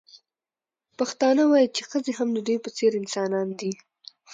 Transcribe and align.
پښتانه 0.99 1.43
وايي 1.51 1.67
چې 1.75 1.81
ښځې 1.89 2.11
هم 2.19 2.29
د 2.35 2.37
دوی 2.47 2.57
په 2.63 2.69
څېر 2.77 2.91
انسانان 3.01 3.47
دي. 3.59 3.71